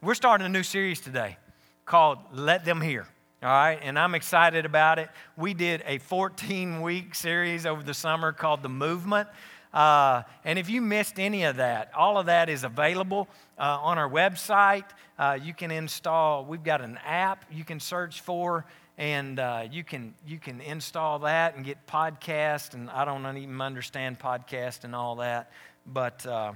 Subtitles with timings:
[0.00, 1.36] we're starting a new series today
[1.84, 3.06] called Let Them Hear.
[3.42, 5.08] All right, and I'm excited about it.
[5.36, 9.28] We did a 14 week series over the summer called The Movement.
[9.74, 13.98] Uh, and if you missed any of that, all of that is available uh, on
[13.98, 14.84] our website.
[15.18, 18.66] Uh, you can install, we've got an app you can search for,
[18.98, 22.74] and uh, you, can, you can install that and get podcasts.
[22.74, 25.50] And I don't even understand podcast and all that,
[25.86, 26.52] but uh,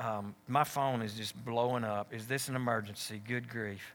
[0.00, 2.12] um, my phone is just blowing up.
[2.12, 3.20] Is this an emergency?
[3.26, 3.94] Good grief.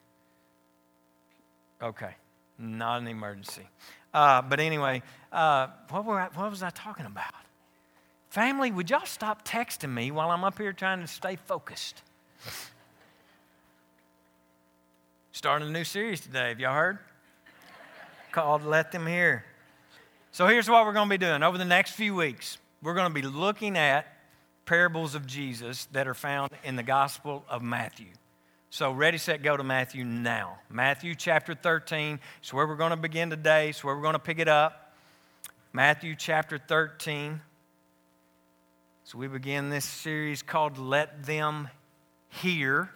[1.82, 2.12] Okay,
[2.60, 3.68] not an emergency.
[4.14, 5.02] Uh, but anyway,
[5.32, 7.34] uh, what, I, what was I talking about?
[8.30, 12.02] Family, would y'all stop texting me while I'm up here trying to stay focused?
[15.32, 16.50] Starting a new series today.
[16.50, 17.00] Have y'all heard?
[18.32, 19.44] Called Let Them Hear.
[20.32, 21.44] So here's what we're going to be doing.
[21.44, 24.06] Over the next few weeks, we're going to be looking at
[24.66, 28.08] parables of Jesus that are found in the Gospel of Matthew.
[28.70, 30.58] So, ready, set, go to Matthew now.
[30.70, 34.20] Matthew chapter 13 is where we're going to begin today, it's where we're going to
[34.20, 34.94] pick it up.
[35.72, 37.42] Matthew chapter 13.
[39.06, 41.70] So, we begin this series called Let Them
[42.30, 42.90] Hear.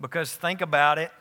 [0.00, 1.12] Because think about it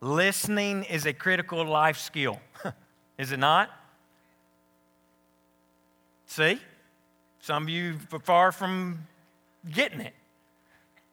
[0.00, 2.40] listening is a critical life skill,
[3.18, 3.70] is it not?
[6.26, 6.60] See?
[7.42, 9.06] Some of you far from
[9.70, 10.14] getting it.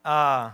[0.04, 0.50] Uh,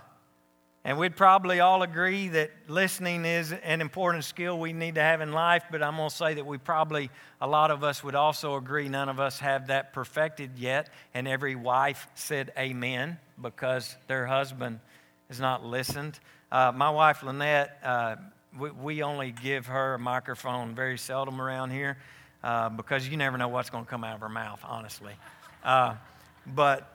[0.84, 5.20] and we'd probably all agree that listening is an important skill we need to have
[5.20, 8.14] in life, but I'm going to say that we probably, a lot of us would
[8.14, 10.90] also agree none of us have that perfected yet.
[11.14, 14.78] And every wife said amen because their husband
[15.28, 16.20] has not listened.
[16.52, 18.16] Uh, my wife, Lynette, uh,
[18.58, 21.96] we, we, only give her a microphone very seldom around here
[22.44, 25.14] uh, because you never know what's going to come out of her mouth, honestly.
[25.64, 25.94] Uh,
[26.46, 26.94] but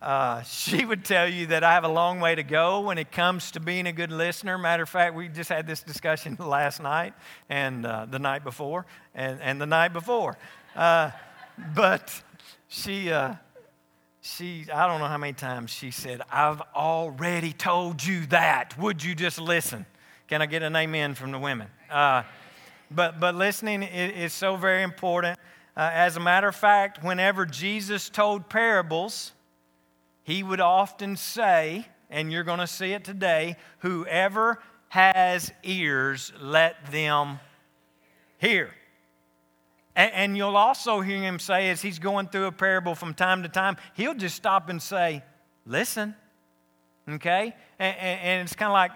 [0.00, 3.10] uh, she would tell you that I have a long way to go when it
[3.10, 4.58] comes to being a good listener.
[4.58, 7.14] Matter of fact, we just had this discussion last night
[7.48, 10.36] and uh, the night before and, and the night before.
[10.76, 11.10] Uh,
[11.74, 12.22] but
[12.68, 13.34] she, uh,
[14.20, 18.78] she, I don't know how many times she said, I've already told you that.
[18.78, 19.86] Would you just listen?
[20.28, 21.68] Can I get an amen from the women?
[21.90, 22.22] Uh,
[22.90, 25.38] but, but listening is, is, so very important.
[25.76, 29.32] Uh, as a matter of fact, whenever Jesus told parables,
[30.22, 36.92] he would often say, and you're going to see it today, whoever has ears, let
[36.92, 37.40] them
[38.38, 38.70] hear.
[39.96, 43.42] And, and, you'll also hear him say, as he's going through a parable from time
[43.44, 45.22] to time, he'll just stop and say,
[45.66, 46.14] Listen.
[47.08, 47.54] Okay?
[47.78, 48.92] And, and, and it's kind of like,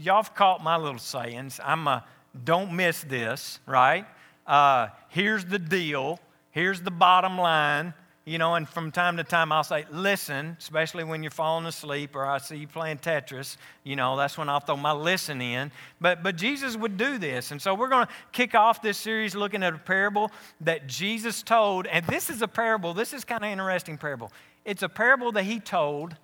[0.00, 1.60] y'all have caught my little sayings.
[1.62, 2.04] I'm a,
[2.44, 4.06] don't miss this, right?
[4.46, 6.20] Uh, here's the deal.
[6.50, 7.94] Here's the bottom line.
[8.24, 12.14] You know, and from time to time I'll say, listen, especially when you're falling asleep
[12.14, 15.72] or I see you playing Tetris, you know, that's when I'll throw my listen in.
[16.00, 17.50] But, but Jesus would do this.
[17.50, 20.30] And so we're going to kick off this series looking at a parable
[20.60, 21.88] that Jesus told.
[21.88, 24.30] And this is a parable, this is kind of interesting parable.
[24.64, 26.14] It's a parable that he told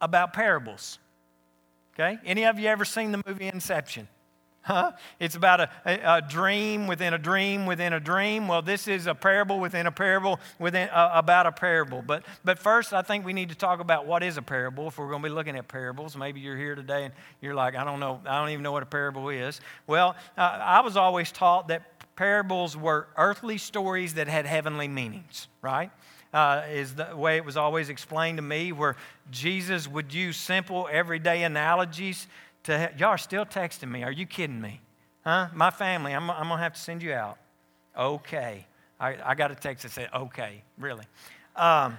[0.00, 0.98] about parables.
[1.94, 2.18] Okay?
[2.24, 4.08] Any of you ever seen the movie Inception?
[4.66, 4.90] Huh?
[5.20, 8.48] It's about a, a, a, dream within a dream within a dream.
[8.48, 12.02] Well, this is a parable within a parable within uh, about a parable.
[12.02, 14.88] But but first, I think we need to talk about what is a parable.
[14.88, 17.76] If we're going to be looking at parables, maybe you're here today and you're like,
[17.76, 19.60] I don't know, I don't even know what a parable is.
[19.86, 21.84] Well, uh, I was always taught that
[22.16, 25.46] parables were earthly stories that had heavenly meanings.
[25.62, 25.92] Right?
[26.34, 28.96] Uh, is the way it was always explained to me, where
[29.30, 32.26] Jesus would use simple everyday analogies
[32.66, 34.02] to, y'all are still texting me.
[34.02, 34.80] Are you kidding me?
[35.24, 35.48] Huh?
[35.54, 37.38] My family, I'm, I'm going to have to send you out.
[37.96, 38.66] Okay.
[39.00, 41.04] I, I got a text that said, okay, really.
[41.56, 41.98] Um,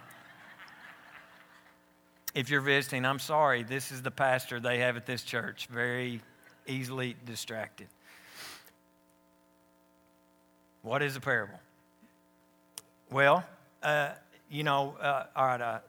[2.34, 3.64] if you're visiting, I'm sorry.
[3.64, 5.68] This is the pastor they have at this church.
[5.72, 6.22] Very
[6.68, 7.88] easily distracted.
[10.82, 11.60] What is a parable?
[13.12, 13.44] Well,
[13.84, 14.12] uh,
[14.50, 15.80] you know, uh, all right, uh,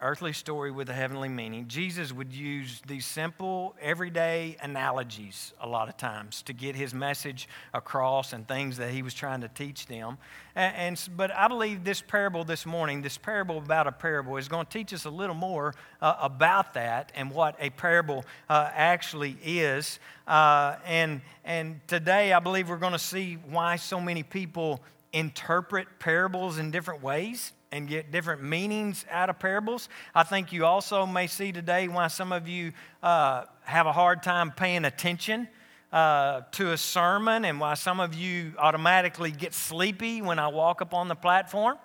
[0.00, 5.88] earthly story with a heavenly meaning, Jesus would use these simple, everyday analogies a lot
[5.88, 9.86] of times to get his message across and things that he was trying to teach
[9.86, 10.16] them.
[10.54, 14.46] And, and but I believe this parable this morning, this parable about a parable, is
[14.46, 18.70] going to teach us a little more uh, about that and what a parable uh,
[18.72, 19.98] actually is.
[20.28, 24.80] Uh, and and today, I believe we're going to see why so many people
[25.12, 29.88] interpret parables in different ways and get different meanings out of parables.
[30.14, 32.72] I think you also may see today why some of you
[33.02, 35.48] uh, have a hard time paying attention
[35.92, 40.82] uh, to a sermon and why some of you automatically get sleepy when I walk
[40.82, 41.78] up on the platform.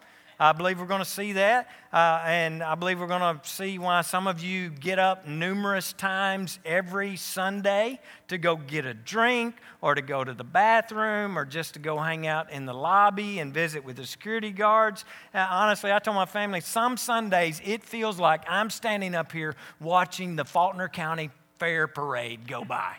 [0.43, 1.69] I believe we're going to see that.
[1.93, 5.93] Uh, and I believe we're going to see why some of you get up numerous
[5.93, 11.45] times every Sunday to go get a drink or to go to the bathroom or
[11.45, 15.05] just to go hang out in the lobby and visit with the security guards.
[15.33, 19.55] Uh, honestly, I told my family some Sundays it feels like I'm standing up here
[19.79, 22.95] watching the Faulkner County Fair Parade go by.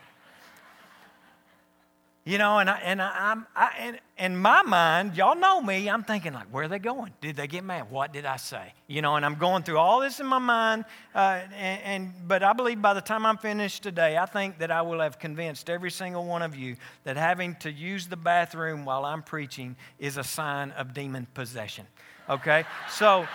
[2.26, 5.90] You know, and I, and I, am I, and in my mind, y'all know me.
[5.90, 7.12] I'm thinking like, where are they going?
[7.20, 7.90] Did they get mad?
[7.90, 8.72] What did I say?
[8.86, 10.86] You know, and I'm going through all this in my mind.
[11.14, 14.70] Uh, and, and but I believe by the time I'm finished today, I think that
[14.70, 18.86] I will have convinced every single one of you that having to use the bathroom
[18.86, 21.86] while I'm preaching is a sign of demon possession.
[22.30, 23.28] Okay, so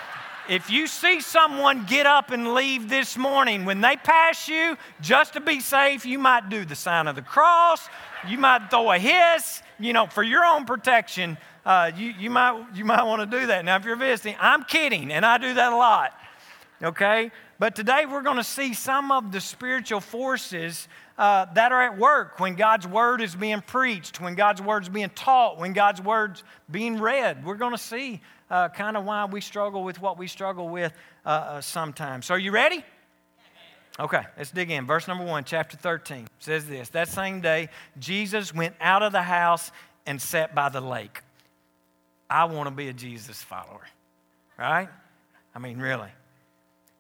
[0.50, 5.34] if you see someone get up and leave this morning, when they pass you, just
[5.34, 7.88] to be safe, you might do the sign of the cross.
[8.28, 11.38] You might throw a hiss, you know, for your own protection.
[11.64, 13.64] Uh, you, you might, you might want to do that.
[13.64, 16.14] Now, if you're visiting, I'm kidding, and I do that a lot.
[16.82, 17.32] Okay?
[17.60, 20.88] But today we're going to see some of the spiritual forces
[21.20, 24.90] uh, that are at work when God's word is being preached, when God's word is
[24.90, 27.46] being taught, when God's word's being read.
[27.46, 30.94] We're going to see uh, kind of why we struggle with what we struggle with
[31.26, 32.26] uh, uh, sometimes.
[32.26, 32.84] So, are you ready?
[34.00, 34.86] Okay, let's dig in.
[34.86, 39.22] Verse number one, chapter 13 says this That same day, Jesus went out of the
[39.22, 39.72] house
[40.06, 41.22] and sat by the lake.
[42.30, 43.88] I want to be a Jesus follower,
[44.58, 44.88] right?
[45.54, 46.10] I mean, really.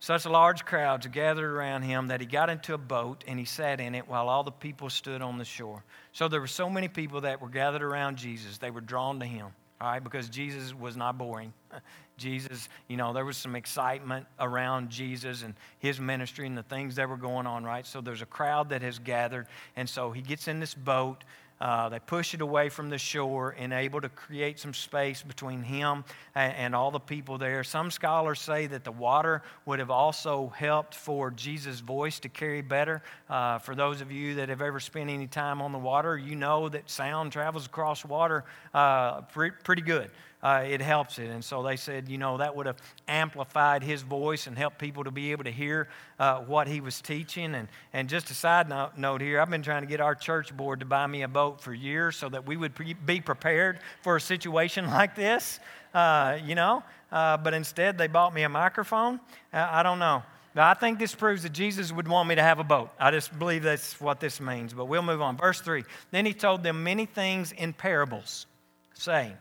[0.01, 3.81] Such large crowds gathered around him that he got into a boat and he sat
[3.81, 5.83] in it while all the people stood on the shore.
[6.13, 9.25] So there were so many people that were gathered around Jesus, they were drawn to
[9.25, 9.47] him,
[9.81, 11.53] all right, because Jesus was not boring.
[12.17, 16.95] Jesus, you know, there was some excitement around Jesus and his ministry and the things
[16.95, 17.87] that were going on, right?
[17.87, 19.47] So there's a crowd that has gathered.
[19.77, 21.23] And so he gets in this boat
[21.61, 25.61] uh, they push it away from the shore and able to create some space between
[25.61, 27.63] him and, and, all the people there.
[27.63, 32.61] Some scholars say that the water would have also helped for Jesus' voice to carry
[32.61, 33.01] better.
[33.29, 36.35] Uh, for those of you that have ever spent any time on the water, you
[36.35, 40.09] know that sound travels across water uh, pre- pretty good
[40.41, 41.29] uh, it helps it.
[41.29, 42.77] And so they said, you know, that would have
[43.07, 47.01] amplified his voice and helped people to be able to hear uh, what he was
[47.01, 47.55] teaching.
[47.55, 50.79] And, and just a side note, here, I've been trying to get our church board
[50.79, 54.15] to buy me a boat for years so that we would pre- be prepared for
[54.15, 55.59] a situation like this,
[55.93, 56.83] uh, you know.
[57.11, 59.19] Uh, but instead, they bought me a microphone.
[59.51, 60.23] Uh, I don't know.
[60.55, 62.89] Now, I think this proves that Jesus would want me to have a boat.
[62.99, 64.73] I just believe that's what this means.
[64.73, 65.37] But we'll move on.
[65.37, 68.45] Verse 3 Then he told them many things in parables,
[68.93, 69.33] saying,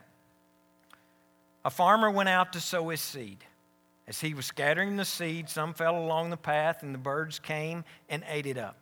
[1.68, 3.44] a farmer went out to sow his seed.
[4.06, 7.84] As he was scattering the seed, some fell along the path, and the birds came
[8.08, 8.78] and ate it up.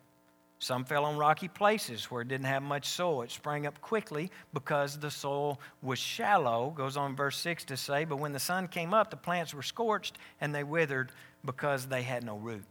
[0.61, 3.23] Some fell on rocky places where it didn't have much soil.
[3.23, 8.05] It sprang up quickly because the soil was shallow, goes on verse 6 to say,
[8.05, 11.11] but when the sun came up, the plants were scorched and they withered
[11.45, 12.63] because they had no root.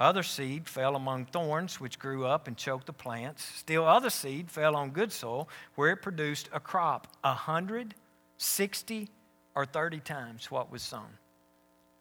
[0.00, 3.44] Other seed fell among thorns, which grew up and choked the plants.
[3.44, 7.94] Still, other seed fell on good soil, where it produced a crop a hundred
[8.42, 9.08] 60
[9.54, 11.18] or 30 times what was sown.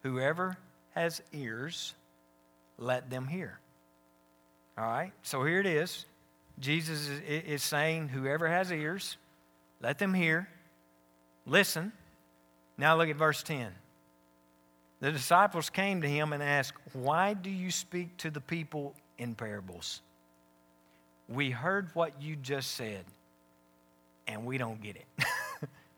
[0.03, 0.57] Whoever
[0.95, 1.93] has ears,
[2.77, 3.59] let them hear.
[4.77, 6.05] All right, so here it is.
[6.59, 9.17] Jesus is saying, Whoever has ears,
[9.81, 10.47] let them hear.
[11.45, 11.91] Listen.
[12.77, 13.71] Now look at verse 10.
[15.01, 19.35] The disciples came to him and asked, Why do you speak to the people in
[19.35, 20.01] parables?
[21.27, 23.05] We heard what you just said,
[24.27, 25.05] and we don't get it.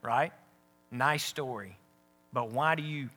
[0.04, 0.32] right?
[0.92, 1.78] Nice story.
[2.32, 3.10] But why do you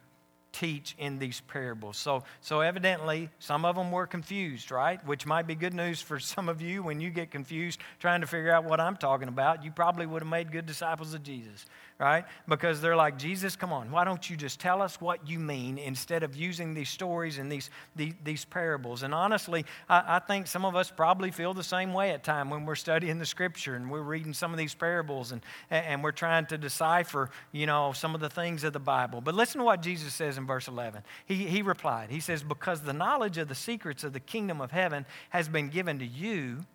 [0.53, 1.97] teach in these parables?
[1.97, 5.05] So, so evidently, some of them were confused, right?
[5.07, 8.27] Which might be good news for some of you when you get confused trying to
[8.27, 9.65] figure out what I'm talking about.
[9.65, 11.67] You probably would have made good disciples of Jesus
[11.99, 12.27] right?
[12.47, 15.79] Because they're like, Jesus, come on, why don't you just tell us what you mean
[15.79, 19.03] instead of using these stories and these, these, these parables?
[19.03, 22.51] And honestly, I, I, think some of us probably feel the same way at time
[22.51, 26.13] when we're studying the scripture and we're reading some of these parables and, and we're
[26.13, 29.23] trying to decipher, you know, some of the things of the Bible.
[29.23, 31.03] But listen to what Jesus says in verse 11.
[31.25, 34.71] He, he replied, He says, Because the knowledge of the secrets of the kingdom of
[34.71, 36.67] heaven has been given to you,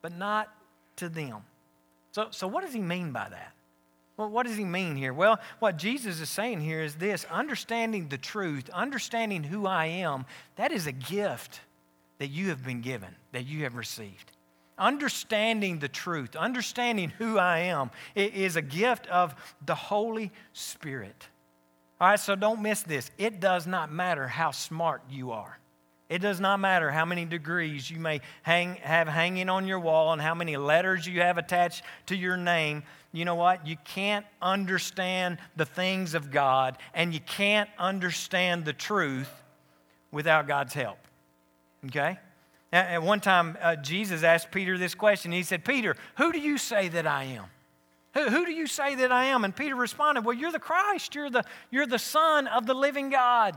[0.00, 0.48] but not
[0.96, 1.42] to them.
[2.12, 3.52] So, so what does he mean by that?
[4.16, 5.12] Well, what does he mean here?
[5.12, 10.24] Well, what Jesus is saying here is this understanding the truth, understanding who I am,
[10.56, 11.60] that is a gift
[12.18, 14.30] that you have been given, that you have received.
[14.78, 19.34] Understanding the truth, understanding who I am, is a gift of
[19.66, 21.28] the Holy Spirit.
[22.00, 23.10] All right, so don't miss this.
[23.18, 25.58] It does not matter how smart you are.
[26.08, 30.12] It does not matter how many degrees you may hang, have hanging on your wall
[30.12, 32.82] and how many letters you have attached to your name.
[33.12, 33.66] You know what?
[33.66, 39.30] You can't understand the things of God and you can't understand the truth
[40.10, 40.98] without God's help.
[41.86, 42.18] Okay?
[42.70, 45.32] At one time, uh, Jesus asked Peter this question.
[45.32, 47.44] He said, Peter, who do you say that I am?
[48.14, 49.44] Who, who do you say that I am?
[49.44, 51.14] And Peter responded, Well, you're the Christ.
[51.14, 53.56] You're the, you're the Son of the living God.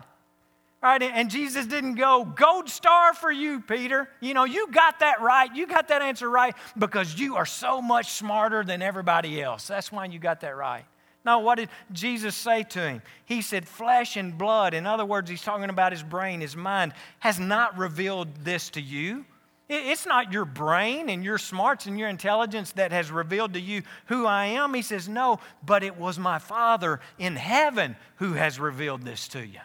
[0.81, 1.01] Right?
[1.01, 4.07] And Jesus didn't go, gold star for you, Peter.
[4.19, 5.53] You know, you got that right.
[5.55, 9.67] You got that answer right because you are so much smarter than everybody else.
[9.67, 10.85] That's why you got that right.
[11.25, 13.01] No, what did Jesus say to him?
[13.25, 14.73] He said, Flesh and blood.
[14.73, 18.81] In other words, he's talking about his brain, his mind, has not revealed this to
[18.81, 19.25] you.
[19.67, 23.81] It's not your brain and your smarts and your intelligence that has revealed to you
[24.05, 24.73] who I am.
[24.73, 29.45] He says, No, but it was my Father in heaven who has revealed this to
[29.45, 29.59] you.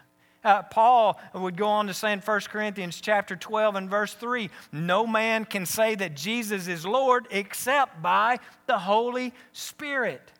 [0.44, 4.50] Uh, Paul would go on to say in 1 Corinthians chapter 12 and verse 3
[4.72, 10.32] no man can say that Jesus is Lord except by the Holy Spirit.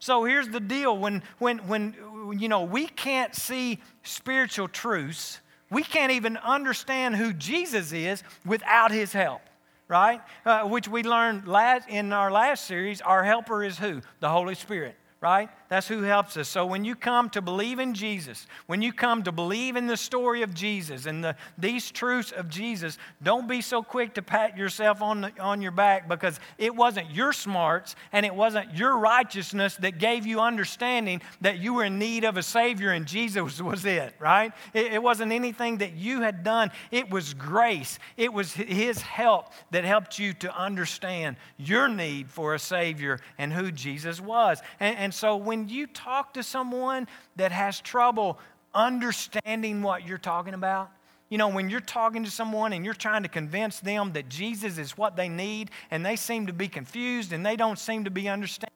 [0.00, 1.94] So here's the deal when, when, when
[2.38, 8.90] you know, we can't see spiritual truths, we can't even understand who Jesus is without
[8.90, 9.40] his help,
[9.88, 10.20] right?
[10.44, 13.00] Uh, which we learned last, in our last series.
[13.00, 14.02] Our helper is who?
[14.20, 15.48] The Holy Spirit right?
[15.74, 16.48] That's who helps us.
[16.48, 19.96] So when you come to believe in Jesus, when you come to believe in the
[19.96, 24.56] story of Jesus and the, these truths of Jesus, don't be so quick to pat
[24.56, 28.96] yourself on, the, on your back because it wasn't your smarts and it wasn't your
[28.98, 33.60] righteousness that gave you understanding that you were in need of a Savior and Jesus
[33.60, 34.52] was it, right?
[34.74, 36.70] It, it wasn't anything that you had done.
[36.92, 37.98] It was grace.
[38.16, 43.52] It was His help that helped you to understand your need for a Savior and
[43.52, 44.62] who Jesus was.
[44.78, 48.38] And, and so when you talk to someone that has trouble
[48.74, 50.90] understanding what you're talking about,
[51.28, 54.78] you know, when you're talking to someone and you're trying to convince them that Jesus
[54.78, 58.10] is what they need and they seem to be confused and they don't seem to
[58.10, 58.74] be understanding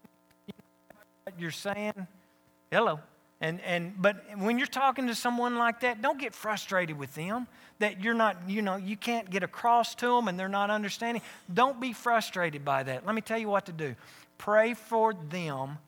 [1.25, 2.07] what you're saying,
[2.71, 3.01] hello.
[3.41, 7.47] And, and but when you're talking to someone like that, don't get frustrated with them
[7.79, 11.23] that you're not, you know, you can't get across to them and they're not understanding.
[11.53, 13.07] Don't be frustrated by that.
[13.07, 13.95] Let me tell you what to do.
[14.39, 15.79] Pray for them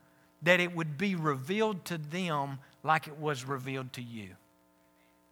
[0.43, 4.31] that it would be revealed to them like it was revealed to you.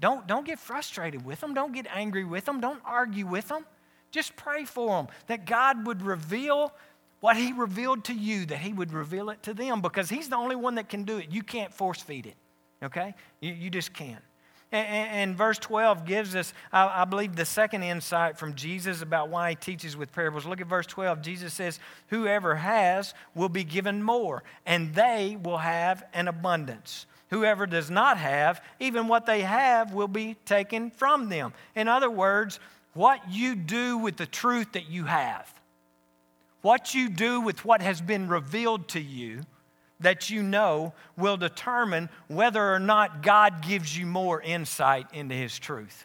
[0.00, 1.54] Don't, don't get frustrated with them.
[1.54, 2.60] Don't get angry with them.
[2.60, 3.64] Don't argue with them.
[4.10, 6.72] Just pray for them that God would reveal
[7.20, 10.36] what He revealed to you, that He would reveal it to them because He's the
[10.36, 11.32] only one that can do it.
[11.32, 12.36] You can't force feed it,
[12.82, 13.14] okay?
[13.40, 14.22] You, you just can't.
[14.70, 19.56] And, verse 12 gives us, I, believe, the second insight from Jesus about why he
[19.56, 20.44] teaches with parables.
[20.44, 21.22] Look at verse 12.
[21.22, 27.06] Jesus says, Whoever has will be given more, and they will have an abundance.
[27.30, 31.54] Whoever does not have, even what they have will be taken from them.
[31.74, 32.60] In other words,
[32.92, 35.52] what you do with the truth that you have,
[36.60, 39.42] what you do with what has been revealed to you,
[40.00, 45.58] that you know will determine whether or not God gives you more insight into His
[45.58, 46.04] truth.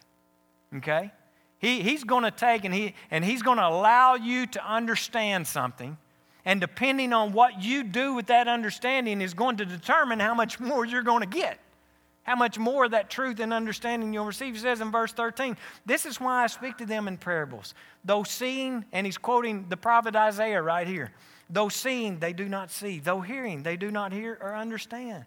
[0.76, 1.12] Okay?
[1.58, 5.46] He, he's going to take and, he, and He's going to allow you to understand
[5.46, 5.96] something.
[6.44, 10.60] And depending on what you do with that understanding, is going to determine how much
[10.60, 11.58] more you're going to get.
[12.24, 14.54] How much more of that truth and understanding you'll receive.
[14.54, 17.74] He says in verse 13, This is why I speak to them in parables.
[18.04, 21.12] Though seeing, and he's quoting the prophet Isaiah right here.
[21.50, 22.98] Though seeing, they do not see.
[22.98, 25.24] Though hearing, they do not hear or understand.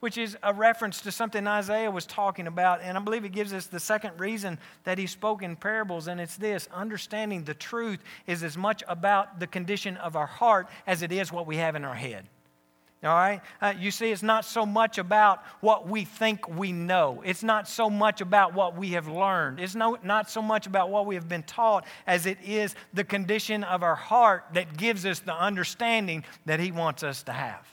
[0.00, 2.80] Which is a reference to something Isaiah was talking about.
[2.82, 6.20] And I believe it gives us the second reason that he spoke in parables, and
[6.20, 11.02] it's this understanding the truth is as much about the condition of our heart as
[11.02, 12.26] it is what we have in our head.
[13.02, 13.40] All right?
[13.62, 17.22] Uh, you see, it's not so much about what we think we know.
[17.24, 19.58] It's not so much about what we have learned.
[19.58, 23.04] It's no, not so much about what we have been taught as it is the
[23.04, 27.66] condition of our heart that gives us the understanding that He wants us to have.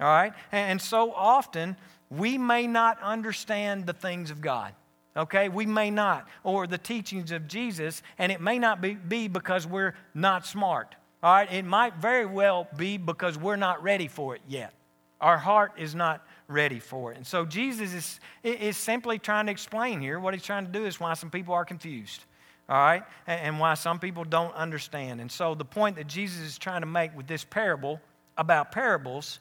[0.00, 0.32] All right?
[0.52, 1.76] And, and so often,
[2.08, 4.74] we may not understand the things of God.
[5.16, 5.48] Okay?
[5.48, 9.66] We may not, or the teachings of Jesus, and it may not be, be because
[9.66, 10.94] we're not smart.
[11.22, 14.72] All right, it might very well be because we're not ready for it yet.
[15.20, 17.16] Our heart is not ready for it.
[17.16, 20.84] And so Jesus is, is simply trying to explain here what he's trying to do
[20.84, 22.24] is why some people are confused.
[22.68, 23.04] All right?
[23.26, 25.20] And why some people don't understand.
[25.20, 28.00] And so the point that Jesus is trying to make with this parable
[28.36, 29.38] about parables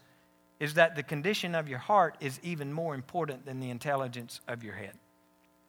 [0.59, 4.63] is that the condition of your heart is even more important than the intelligence of
[4.63, 4.93] your head.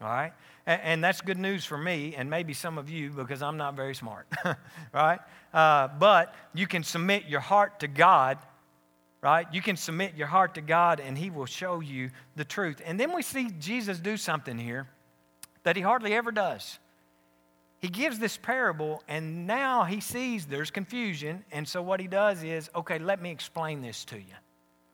[0.03, 0.33] All right?
[0.67, 3.95] And, that's good news for me and maybe some of you because I'm not very
[3.95, 4.27] smart.
[4.93, 5.19] right?
[5.53, 8.39] Uh, but you can submit your heart to God,
[9.21, 9.47] right?
[9.53, 12.81] You can submit your heart to God and He will show you the truth.
[12.85, 14.87] And then we see Jesus do something here
[15.63, 16.79] that he hardly ever does.
[17.81, 21.45] He gives this parable, and now he sees there's confusion.
[21.51, 24.35] And so, what he does is, okay, let me explain this to you.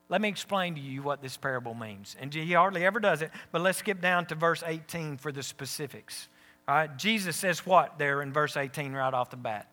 [0.08, 2.16] Let me explain to you what this parable means.
[2.18, 5.42] And he hardly ever does it, but let's skip down to verse 18 for the
[5.42, 6.28] specifics.
[6.66, 9.68] All right, Jesus says what there in verse 18 right off the bat?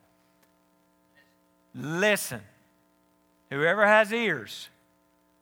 [1.73, 2.41] Listen.
[3.51, 4.69] Whoever has ears,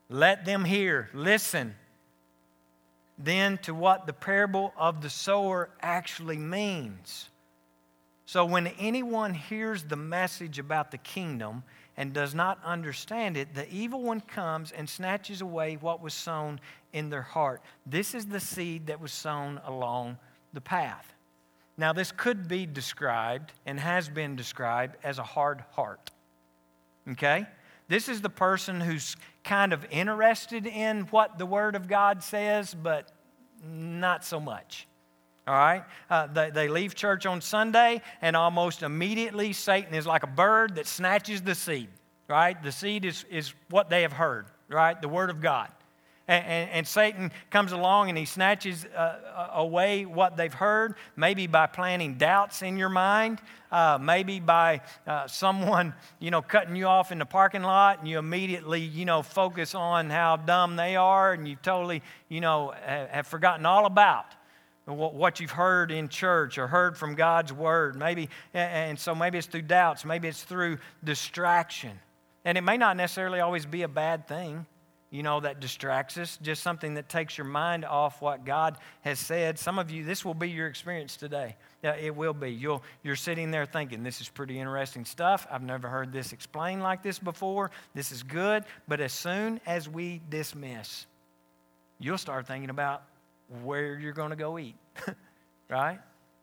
[0.10, 1.10] let them hear.
[1.14, 1.76] Listen
[3.18, 7.30] then to what the parable of the sower actually means.
[8.26, 11.64] So, when anyone hears the message about the kingdom
[11.98, 16.60] and does not understand it, the evil one comes and snatches away what was sown
[16.92, 17.62] in their heart.
[17.86, 20.18] This is the seed that was sown along
[20.54, 21.14] the path.
[21.78, 26.12] Now, this could be described and has been described as a hard heart.
[27.12, 27.48] Okay?
[27.88, 32.74] This is the person who's kind of interested in what the Word of God says,
[32.74, 33.12] but
[33.64, 34.88] not so much.
[35.48, 35.84] All right?
[36.10, 40.76] Uh, they, they leave church on Sunday, and almost immediately Satan is like a bird
[40.76, 41.90] that snatches the seed.
[42.30, 42.62] Right?
[42.62, 45.00] The seed is, is what they have heard, right?
[45.00, 45.70] The Word of God.
[46.26, 50.96] And, and, and, Satan comes along and he snatches uh, uh, away what they've heard,
[51.18, 53.42] maybe by planting doubts in your mind,
[53.74, 58.08] uh, maybe by uh, someone, you know, cutting you off in the parking lot and
[58.08, 62.74] you immediately, you know, focus on how dumb they are and you totally, you know,
[62.86, 64.26] have forgotten all about
[64.86, 67.96] what you've heard in church or heard from God's word.
[67.96, 72.00] Maybe, and so maybe it's through doubts, maybe it's through distraction.
[72.46, 74.66] And it may not necessarily always be a bad thing
[75.14, 79.20] you know, that distracts us, just something that takes your mind off what God has
[79.20, 79.60] said.
[79.60, 81.56] Some of you, this will be your experience today.
[81.84, 82.50] Yeah, it will be.
[82.50, 85.46] You'll, you're sitting there thinking, this is pretty interesting stuff.
[85.52, 87.70] I've never heard this explained like this before.
[87.94, 88.64] This is good.
[88.88, 91.06] But as soon as we dismiss,
[92.00, 93.04] you'll start thinking about
[93.64, 94.76] where you're going to go eat,
[95.70, 96.00] right?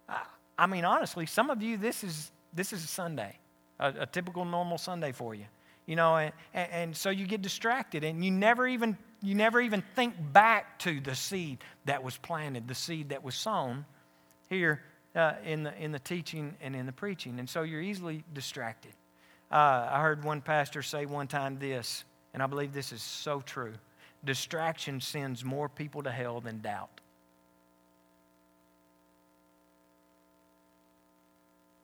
[0.09, 0.23] I,
[0.59, 3.39] I, mean, honestly, some of you, this is, this is a Sunday,
[3.79, 5.47] a, a typical normal Sunday for you
[5.87, 9.83] you know, and, and so you get distracted and you never even you never even
[9.95, 13.85] think back to the seed that was planted, the seed that was sown
[14.49, 14.83] here
[15.15, 17.39] uh, in, the, in the teaching and in the preaching.
[17.39, 18.93] And so you're easily distracted.
[19.51, 23.41] Uh, I heard one pastor say one time this, and I believe this is so
[23.41, 23.75] true
[24.25, 27.01] distraction sends more people to hell than doubt.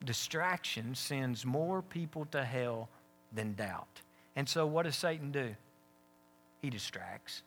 [0.05, 2.89] Distraction sends more people to hell
[3.33, 4.03] than doubt.
[4.37, 5.55] And so, what does Satan do?
[6.63, 7.43] He distracts,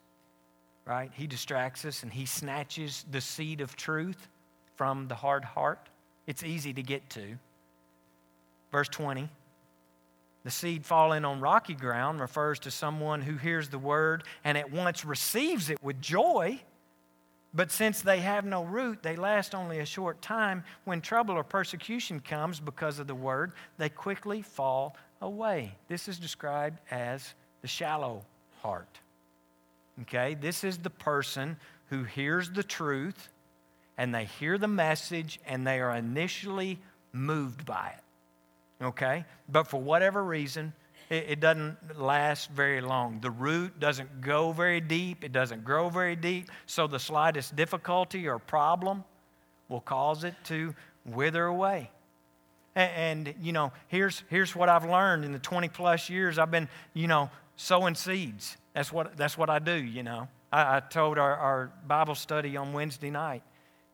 [0.86, 1.12] right?
[1.14, 4.28] He distracts us and he snatches the seed of truth
[4.76, 5.90] from the hard heart.
[6.28, 7.38] It's easy to get to.
[8.72, 9.30] Verse 20
[10.44, 14.72] the seed falling on rocky ground refers to someone who hears the word and at
[14.72, 16.62] once receives it with joy.
[17.54, 20.64] But since they have no root, they last only a short time.
[20.86, 25.76] When trouble or persecution comes because of the word, they quickly fall away.
[25.88, 28.24] This is described as the shallow
[28.62, 29.00] heart.
[30.04, 30.36] Okay?
[30.36, 31.58] This is the person
[31.90, 33.30] who hears the truth
[33.98, 36.80] and they hear the message and they are initially
[37.12, 38.04] moved by it.
[38.82, 39.26] Okay?
[39.48, 40.74] But for whatever reason,
[41.10, 43.20] it, it doesn't last very long.
[43.20, 48.28] The root doesn't go very deep, it doesn't grow very deep, so the slightest difficulty
[48.28, 49.04] or problem
[49.68, 50.74] will cause it to
[51.06, 51.90] wither away.
[52.76, 56.52] And, and, you know, here's, here's what I've learned in the 20 plus years I've
[56.52, 58.58] been, you know, sowing seeds.
[58.74, 60.28] That's what, that's what I do, you know.
[60.52, 63.44] I, I told our, our Bible study on Wednesday night,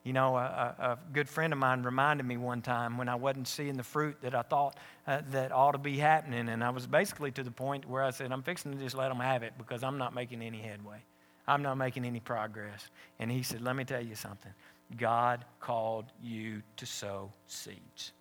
[0.05, 3.47] you know, a, a, good friend of mine reminded me one time when I wasn't
[3.47, 6.47] seeing the fruit that I thought uh, that ought to be happening.
[6.47, 9.09] And I was basically to the point where I said, I'm fixing to just let
[9.09, 11.03] them have it because I'm not making any headway.
[11.47, 12.87] I'm not making any progress.
[13.17, 14.51] And he said, Let me tell you something.
[14.95, 18.11] God called you to sow seeds.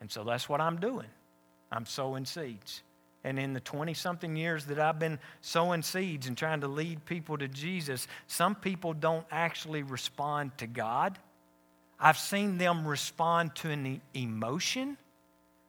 [0.00, 1.06] And so that's what I'm doing.
[1.70, 2.82] I'm sowing seeds.
[3.26, 7.04] And in the 20 something years that I've been sowing seeds and trying to lead
[7.06, 11.18] people to Jesus, some people don't actually respond to God.
[11.98, 14.96] I've seen them respond to an emotion,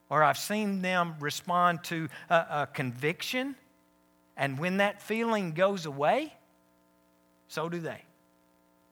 [0.07, 3.55] or I've seen them respond to a, a conviction.
[4.37, 6.35] And when that feeling goes away,
[7.47, 8.03] so do they.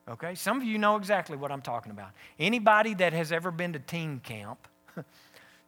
[0.09, 0.33] Okay?
[0.33, 2.13] Some of you know exactly what I'm talking about.
[2.39, 4.67] Anybody that has ever been to teen camp,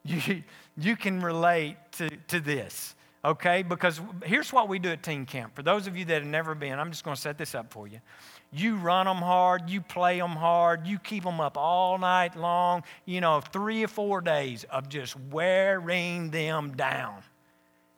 [0.06, 0.44] you,
[0.78, 3.64] you can relate to, to this, okay?
[3.64, 5.56] Because here's what we do at teen camp.
[5.56, 7.72] For those of you that have never been, I'm just going to set this up
[7.72, 8.00] for you.
[8.52, 12.84] You run them hard, you play them hard, you keep them up all night long,
[13.06, 17.24] you know, three or four days of just wearing them down.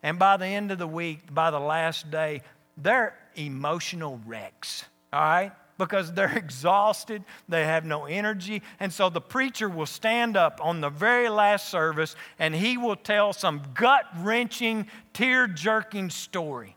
[0.02, 2.42] And by the end of the week, by the last day,
[2.78, 5.52] they're emotional wrecks, all right?
[5.80, 8.62] Because they're exhausted, they have no energy.
[8.80, 12.96] And so the preacher will stand up on the very last service and he will
[12.96, 16.76] tell some gut wrenching, tear jerking story.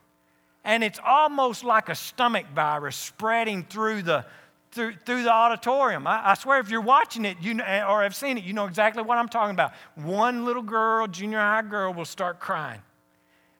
[0.63, 4.25] And it's almost like a stomach virus spreading through the,
[4.71, 6.07] through, through the auditorium.
[6.07, 8.65] I, I, swear, if you're watching it you know, or have seen it, you know
[8.65, 9.73] exactly what I'm talking about.
[9.95, 12.81] One little girl, junior high girl, will start crying,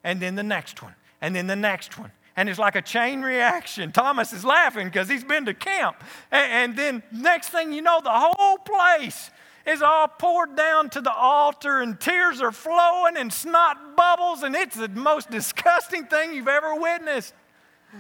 [0.03, 2.11] and then the next one, and then the next one.
[2.35, 3.91] And it's like a chain reaction.
[3.91, 6.03] Thomas is laughing because he's been to camp.
[6.31, 9.29] And, and then, next thing you know, the whole place
[9.65, 14.55] is all poured down to the altar, and tears are flowing, and snot bubbles, and
[14.55, 17.33] it's the most disgusting thing you've ever witnessed.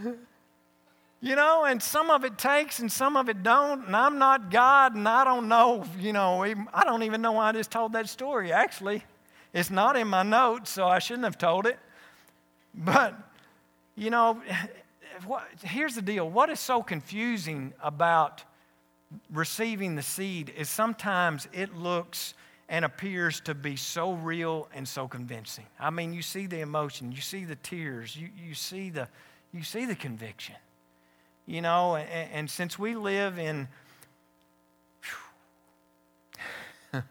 [1.23, 3.87] You know, and some of it takes and some of it don't.
[3.87, 7.47] And I'm not God and I don't know, you know, I don't even know why
[7.47, 8.51] I just told that story.
[8.51, 9.05] Actually,
[9.53, 11.79] it's not in my notes, so I shouldn't have told it.
[12.75, 13.17] But,
[13.95, 14.41] you know,
[15.25, 18.43] what, here's the deal what is so confusing about
[19.31, 22.33] receiving the seed is sometimes it looks
[22.69, 25.65] and appears to be so real and so convincing.
[25.79, 29.07] I mean, you see the emotion, you see the tears, you, you, see, the,
[29.53, 30.55] you see the conviction.
[31.45, 33.67] You know, and, and since we live in,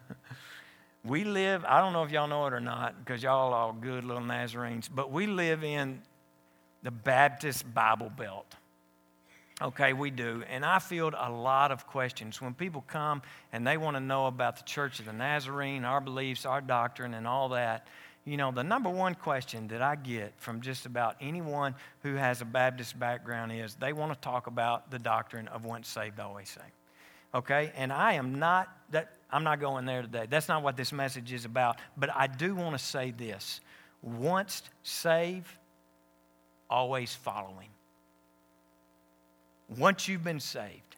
[1.04, 3.72] we live, I don't know if y'all know it or not, because y'all are all
[3.72, 6.00] good little Nazarenes, but we live in
[6.82, 8.46] the Baptist Bible Belt.
[9.60, 10.42] Okay, we do.
[10.50, 14.26] And I field a lot of questions when people come and they want to know
[14.26, 17.86] about the Church of the Nazarene, our beliefs, our doctrine, and all that.
[18.24, 22.40] You know, the number one question that I get from just about anyone who has
[22.40, 26.48] a Baptist background is they want to talk about the doctrine of once saved, always
[26.48, 26.66] saved.
[27.34, 27.72] Okay?
[27.76, 30.26] And I am not that I'm not going there today.
[30.28, 33.60] That's not what this message is about, but I do want to say this.
[34.02, 35.48] Once saved,
[36.72, 37.68] always following.
[39.76, 40.96] Once you've been saved,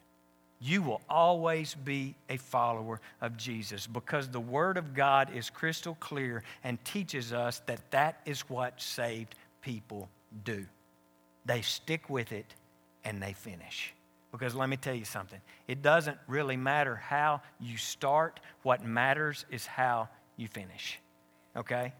[0.61, 5.97] you will always be a follower of Jesus because the Word of God is crystal
[5.99, 10.09] clear and teaches us that that is what saved people
[10.45, 10.65] do.
[11.45, 12.55] They stick with it
[13.03, 13.93] and they finish.
[14.31, 19.45] Because let me tell you something it doesn't really matter how you start, what matters
[19.51, 20.07] is how
[20.37, 20.99] you finish.
[21.55, 21.93] Okay?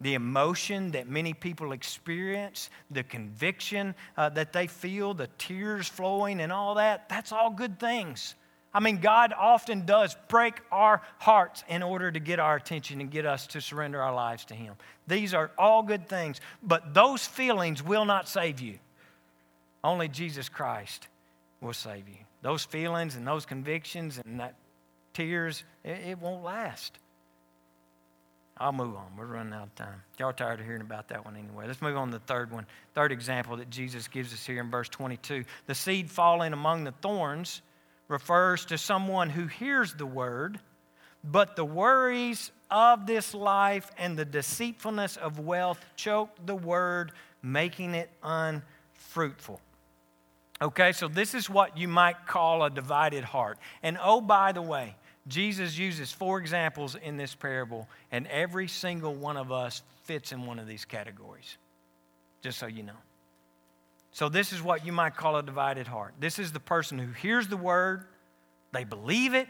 [0.00, 6.40] The emotion that many people experience, the conviction uh, that they feel, the tears flowing,
[6.40, 8.34] and all that, that's all good things.
[8.72, 13.10] I mean, God often does break our hearts in order to get our attention and
[13.10, 14.74] get us to surrender our lives to Him.
[15.06, 18.78] These are all good things, but those feelings will not save you.
[19.82, 21.08] Only Jesus Christ
[21.60, 22.18] will save you.
[22.42, 24.54] Those feelings and those convictions and that
[25.14, 26.98] tears, it, it won't last.
[28.60, 29.06] I'll move on.
[29.16, 30.02] We're running out of time.
[30.18, 31.66] Y'all tired of hearing about that one anyway.
[31.66, 32.66] Let's move on to the third one.
[32.94, 35.44] Third example that Jesus gives us here in verse 22.
[35.66, 37.62] The seed falling among the thorns
[38.08, 40.58] refers to someone who hears the word,
[41.22, 47.94] but the worries of this life and the deceitfulness of wealth choke the word, making
[47.94, 49.60] it unfruitful.
[50.60, 53.58] Okay, so this is what you might call a divided heart.
[53.82, 54.96] And oh, by the way,
[55.28, 60.46] Jesus uses four examples in this parable, and every single one of us fits in
[60.46, 61.58] one of these categories,
[62.42, 62.96] just so you know.
[64.10, 66.14] So, this is what you might call a divided heart.
[66.18, 68.04] This is the person who hears the word,
[68.72, 69.48] they believe it,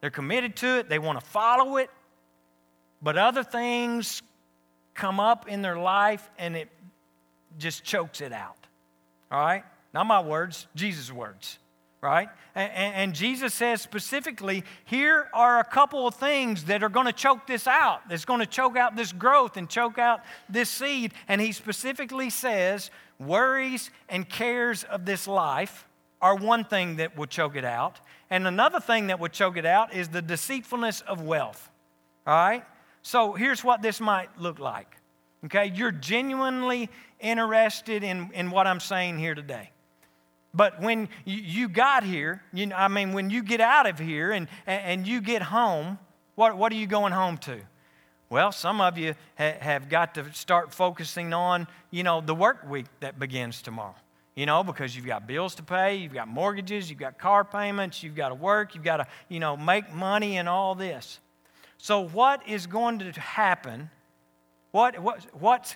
[0.00, 1.90] they're committed to it, they want to follow it,
[3.00, 4.22] but other things
[4.94, 6.68] come up in their life and it
[7.58, 8.66] just chokes it out.
[9.32, 9.64] All right?
[9.94, 11.58] Not my words, Jesus' words
[12.02, 12.28] right?
[12.54, 17.12] And, and, Jesus says specifically, here are a couple of things that are going to
[17.12, 18.08] choke this out.
[18.08, 21.12] That's going to choke out this growth and choke out this seed.
[21.28, 25.86] And he specifically says, worries and cares of this life
[26.22, 28.00] are one thing that will choke it out.
[28.30, 31.70] And another thing that will choke it out is the deceitfulness of wealth.
[32.26, 32.64] All right?
[33.02, 34.96] So here's what this might look like.
[35.44, 35.72] Okay?
[35.74, 39.70] You're genuinely interested in, in what I'm saying here today.
[40.60, 44.30] But when you got here, you know, I mean, when you get out of here
[44.30, 45.98] and, and you get home,
[46.34, 47.60] what, what are you going home to?
[48.28, 52.68] Well, some of you ha- have got to start focusing on, you know, the work
[52.68, 53.94] week that begins tomorrow.
[54.34, 58.02] You know, because you've got bills to pay, you've got mortgages, you've got car payments,
[58.02, 61.20] you've got to work, you've got to, you know, make money and all this.
[61.78, 63.88] So, what is going to happen?
[64.72, 65.74] What, what, what's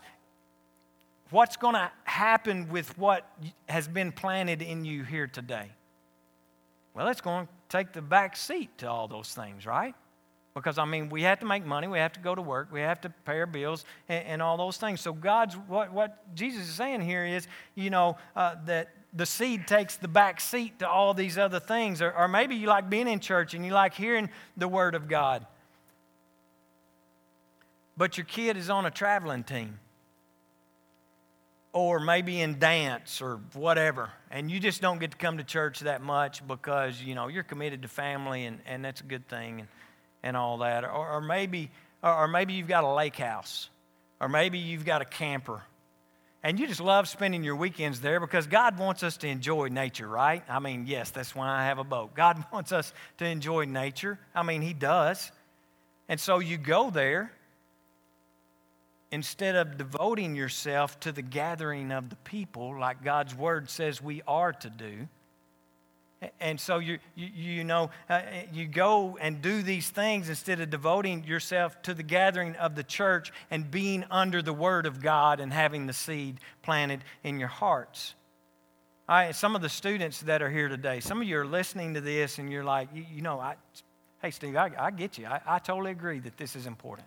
[1.35, 3.29] what's going to happen with what
[3.69, 5.69] has been planted in you here today?
[6.95, 9.97] Well, it's going to take the back seat to all those things, right?
[10.55, 12.81] Because, I mean, we have to make money, we have to go to work, we
[12.83, 15.01] have to pay our bills, and, and all those things.
[15.01, 19.67] So, God's, what, what Jesus is saying here is, you know, uh, that the seed
[19.67, 22.01] takes the back seat to all these other things.
[22.01, 25.09] Or, or maybe you like being in church and you like hearing the Word of
[25.09, 25.45] God.
[27.97, 29.81] But your kid is on a traveling team
[31.75, 35.81] or maybe in dance or whatever, and you just don't get to come to church
[35.81, 39.61] that much because you know you're committed to family and, and that's a good thing
[39.61, 39.69] and,
[40.23, 40.85] and all that.
[40.85, 41.71] Or, or maybe
[42.03, 43.69] or maybe you've got a lake house,
[44.21, 45.63] or maybe you've got a camper,
[46.45, 50.07] and you just love spending your weekends there because God wants us to enjoy nature,
[50.07, 50.45] right?
[50.49, 52.15] I mean, yes, that's why I have a boat.
[52.15, 54.19] God wants us to enjoy nature.
[54.33, 55.33] I mean, He does.
[56.09, 57.33] And so you go there
[59.15, 64.23] instead of devoting yourself to the gathering of the people like God's word says we
[64.27, 65.07] are to do.
[66.41, 68.23] And so you, you, you know, uh,
[68.53, 72.83] you go and do these things instead of devoting yourself to the gathering of the
[72.83, 77.49] church and being under the word of God and having the seed planted in your
[77.49, 78.17] hearts.
[79.09, 82.01] Right, some of the students that are here today, some of you are listening to
[82.01, 83.55] this and you're like, you, you know, I,
[84.23, 85.27] hey, Steve, I, I get you.
[85.27, 87.07] I, I totally agree that this is important.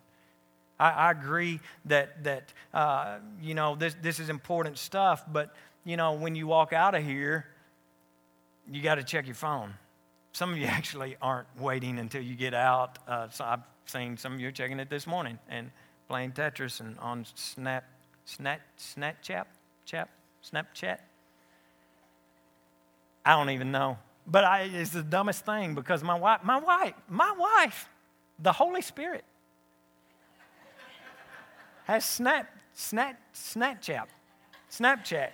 [0.80, 5.98] I, I agree that, that uh, you know, this, this is important stuff, but, you
[5.98, 7.46] know, when you walk out of here,
[8.70, 9.74] you got to check your phone.
[10.34, 13.00] Some of you actually aren't waiting until you get out.
[13.08, 15.72] Uh, so I've seen some of you checking it this morning and
[16.08, 17.84] playing Tetris and on Snap,
[18.26, 19.46] Snap, Snapchat,
[19.86, 20.10] Chap,
[20.44, 21.00] Snapchat.
[23.26, 23.98] I don't even know.
[24.26, 27.90] But I, it's the dumbest thing because my wife, my wife, my wife,
[28.40, 29.24] the Holy Spirit
[31.88, 34.08] has Snap, Snap, Snapchat,
[34.70, 35.30] Snapchat.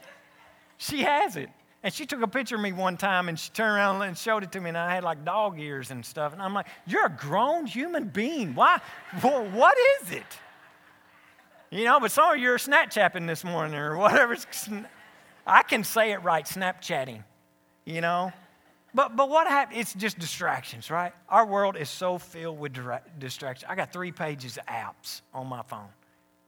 [0.78, 1.50] She has it.
[1.82, 4.44] And she took a picture of me one time and she turned around and showed
[4.44, 6.32] it to me, and I had like dog ears and stuff.
[6.32, 8.54] And I'm like, You're a grown human being.
[8.54, 8.80] Why?
[9.22, 10.24] Well, what is it?
[11.72, 14.38] You know, but some of you are Snapchatting this morning or whatever.
[15.48, 17.24] I can say it right, Snapchatting,
[17.84, 18.32] you know.
[18.94, 19.80] But, but what happened?
[19.80, 21.14] It's just distractions, right?
[21.28, 22.78] Our world is so filled with
[23.18, 23.68] distractions.
[23.68, 25.90] I got three pages of apps on my phone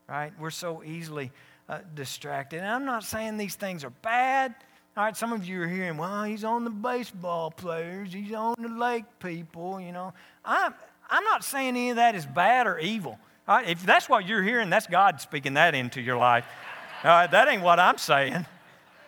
[0.08, 0.32] right?
[0.38, 1.30] We're so easily
[1.68, 2.58] uh, distracted.
[2.58, 4.54] And I'm not saying these things are bad.
[4.96, 8.54] All right, some of you are hearing, well, he's on the baseball players, he's on
[8.58, 10.14] the lake people, you know.
[10.42, 10.72] I'm,
[11.10, 13.18] I'm not saying any of that is bad or evil.
[13.46, 16.46] All right, if that's what you're hearing, that's God speaking that into your life.
[17.04, 18.46] All right, that ain't what I'm saying.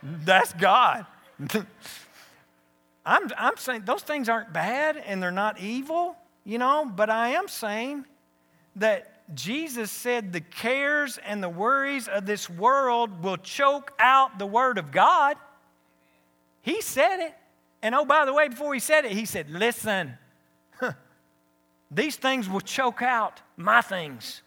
[0.02, 1.06] That's God.
[3.06, 7.30] I'm, I'm saying those things aren't bad and they're not evil, you know, but I
[7.30, 8.04] am saying
[8.76, 14.46] that Jesus said the cares and the worries of this world will choke out the
[14.46, 15.36] Word of God.
[16.62, 17.34] He said it.
[17.82, 20.18] And oh, by the way, before he said it, he said, Listen,
[21.90, 24.42] these things will choke out my things,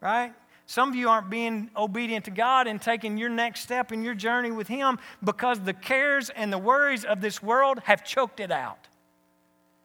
[0.00, 0.32] right?
[0.66, 4.14] Some of you aren't being obedient to God and taking your next step in your
[4.14, 8.50] journey with Him because the cares and the worries of this world have choked it
[8.50, 8.88] out.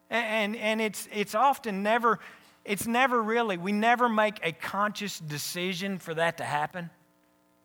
[0.09, 2.19] And, and it's, it's often never
[2.71, 6.89] it's never really, we never make a conscious decision for that to happen.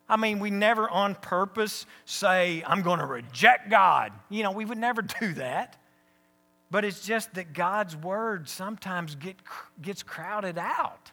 [0.09, 4.11] I mean, we never on purpose say, I'm going to reject God.
[4.31, 5.77] You know, we would never do that.
[6.73, 9.37] But it's just that God's word sometimes get,
[9.81, 11.13] gets crowded out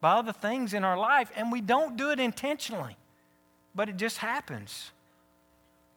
[0.00, 2.96] by other things in our life, and we don't do it intentionally,
[3.74, 4.90] but it just happens.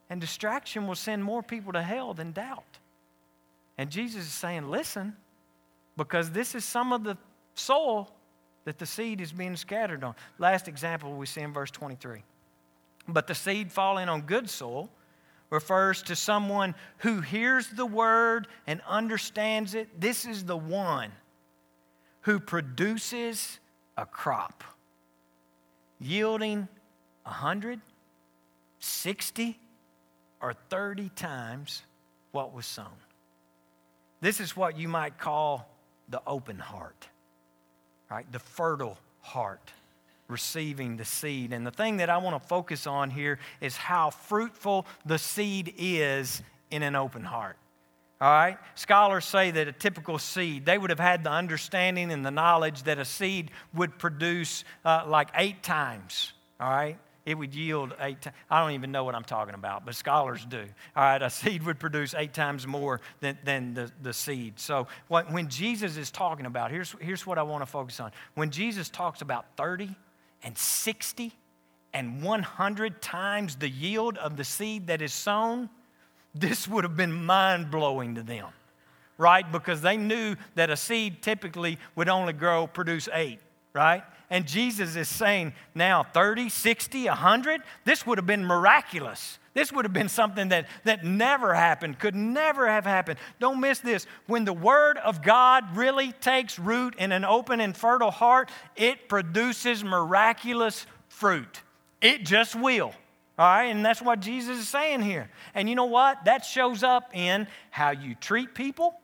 [0.09, 2.79] And distraction will send more people to hell than doubt.
[3.77, 5.15] And Jesus is saying, listen,
[5.95, 7.17] because this is some of the
[7.59, 8.09] soil
[8.65, 10.13] that the seed is being scattered on.
[10.39, 12.21] Last example we see in verse 23.
[13.07, 14.89] But the seed falling on good soil
[15.49, 20.01] refers to someone who hears the word and understands it.
[20.01, 21.11] This is the one
[22.21, 23.59] who produces
[23.95, 24.63] a crop
[25.99, 26.67] yielding
[27.23, 27.79] 100,
[28.79, 29.57] 60,
[30.41, 31.83] or 30 times
[32.31, 32.85] what was sown.
[34.19, 35.69] This is what you might call
[36.09, 37.07] the open heart
[38.09, 38.29] right?
[38.31, 39.71] The fertile heart
[40.27, 41.53] receiving the seed.
[41.53, 45.73] And the thing that I want to focus on here is how fruitful the seed
[45.77, 47.57] is in an open heart.
[48.19, 48.57] All right?
[48.75, 52.83] Scholars say that a typical seed, they would have had the understanding and the knowledge
[52.83, 56.33] that a seed would produce uh, like eight times.
[56.59, 56.97] All right?
[57.27, 58.37] It would yield eight times.
[58.49, 60.63] I don't even know what I'm talking about, but scholars do.
[60.95, 64.57] All right, a seed would produce eight times more than, than the, the seed.
[64.61, 68.13] So what, when Jesus is talking about, here's, here's what I want to focus on.
[68.35, 69.93] When Jesus talks about 30
[70.41, 71.33] and 60
[71.93, 75.69] and 100 times the yield of the seed that is sown,
[76.33, 78.47] this would have been mind blowing to them,
[79.17, 79.51] right?
[79.51, 83.41] Because they knew that a seed typically would only grow, produce eight,
[83.77, 84.03] right?
[84.29, 89.39] And Jesus is saying now 30, 60, 100, this would have been miraculous.
[89.53, 93.17] This would have been something that, that never happened, could never have happened.
[93.39, 94.05] Don't miss this.
[94.27, 99.07] When the Word of God really takes root in an open and fertile heart, it
[99.07, 101.61] produces miraculous fruit.
[102.01, 102.93] It just will.
[103.39, 105.29] All right, and that's what Jesus is saying here.
[105.53, 106.25] And you know what?
[106.25, 108.99] That shows up in how you treat people,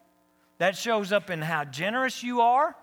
[0.58, 2.76] that shows up in how generous you are.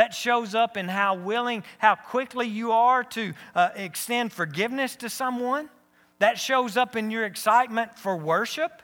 [0.00, 5.10] That shows up in how willing, how quickly you are to uh, extend forgiveness to
[5.10, 5.68] someone.
[6.20, 8.80] That shows up in your excitement for worship.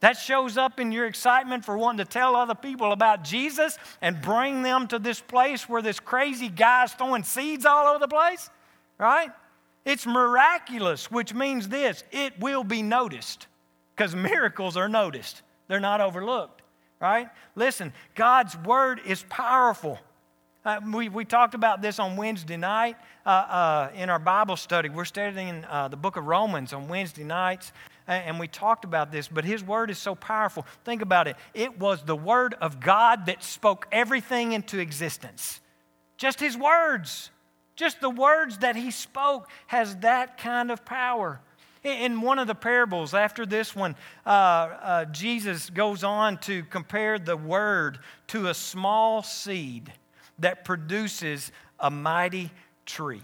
[0.00, 4.20] That shows up in your excitement for wanting to tell other people about Jesus and
[4.20, 8.50] bring them to this place where this crazy guy's throwing seeds all over the place,
[8.98, 9.30] right?
[9.86, 13.46] It's miraculous, which means this it will be noticed
[13.96, 16.60] because miracles are noticed, they're not overlooked,
[17.00, 17.30] right?
[17.54, 19.98] Listen, God's word is powerful.
[20.64, 22.96] Uh, we, we talked about this on Wednesday night
[23.26, 24.88] uh, uh, in our Bible study.
[24.88, 27.72] We're studying uh, the book of Romans on Wednesday nights,
[28.06, 30.64] and we talked about this, but His Word is so powerful.
[30.84, 31.34] Think about it.
[31.52, 35.60] It was the Word of God that spoke everything into existence.
[36.16, 37.30] Just His words,
[37.74, 41.40] just the words that He spoke has that kind of power.
[41.82, 47.18] In one of the parables, after this one, uh, uh, Jesus goes on to compare
[47.18, 47.98] the Word
[48.28, 49.92] to a small seed
[50.42, 51.50] that produces
[51.80, 52.50] a mighty
[52.86, 53.22] tree.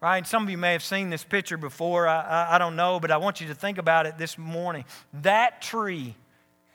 [0.00, 0.26] Right?
[0.26, 2.06] Some of you may have seen this picture before.
[2.06, 4.84] I, I, I, don't know, but I want you to think about it this morning.
[5.22, 6.14] That tree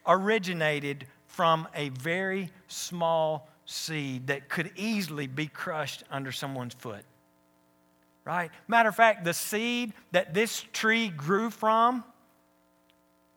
[0.07, 7.03] originated from a very small seed that could easily be crushed under someone's foot.
[8.25, 8.51] Right?
[8.67, 12.03] Matter of fact, the seed that this tree grew from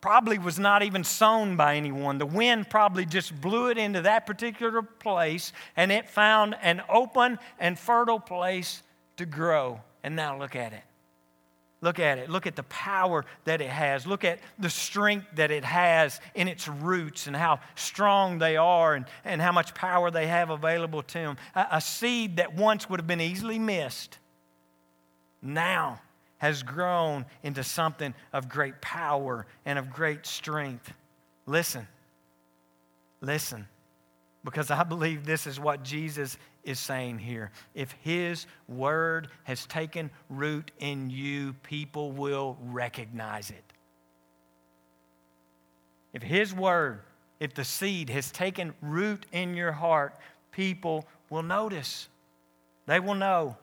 [0.05, 2.19] probably was not even sown by anyone.
[2.19, 7.39] The wind probably just blew it into that particular place and it found an open
[7.59, 8.83] and fertile place
[9.17, 9.81] to grow.
[10.03, 10.83] And now look at it.
[11.81, 12.29] Look at it.
[12.29, 14.07] Look at the power that it has.
[14.07, 18.93] Look at the strength that it has in its roots and how strong they are
[18.93, 21.37] and, and how much power they have available to them.
[21.55, 24.19] A, a seed that once would have been easily missed
[25.41, 26.03] now
[26.45, 30.93] has grown into something of great power and of great strength.
[31.47, 31.89] Listen,
[33.23, 33.67] listen,
[34.45, 37.51] because I believe this is what Jesus is saying here.
[37.75, 43.65] If His word has taken root in you, people will recognize it.
[46.13, 47.01] If His word,
[47.41, 50.15] if the seed has taken root in your heart,
[50.53, 52.07] people will notice.
[52.85, 53.57] They will know.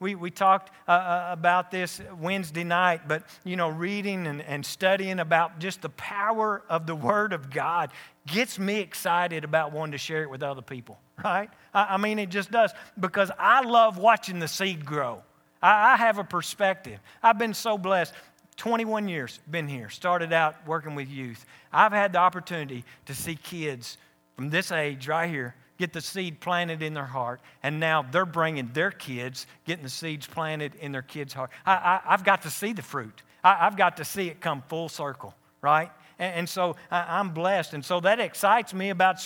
[0.00, 4.64] We, we talked uh, uh, about this Wednesday night, but you know, reading and, and
[4.64, 7.90] studying about just the power of the Word of God
[8.26, 11.50] gets me excited about wanting to share it with other people, right?
[11.74, 15.22] I, I mean, it just does because I love watching the seed grow.
[15.60, 17.00] I, I have a perspective.
[17.20, 18.14] I've been so blessed.
[18.56, 21.44] 21 years been here, started out working with youth.
[21.72, 23.98] I've had the opportunity to see kids
[24.36, 28.26] from this age right here get the seed planted in their heart, and now they're
[28.26, 31.50] bringing their kids, getting the seeds planted in their kids' heart.
[31.64, 33.22] I, have got to see the fruit.
[33.44, 35.90] I, have got to see it come full circle, right?
[36.18, 37.74] And, and so I, I'm blessed.
[37.74, 39.18] And so that excites me about